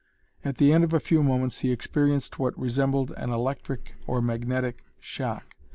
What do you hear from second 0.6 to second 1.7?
end of a few moments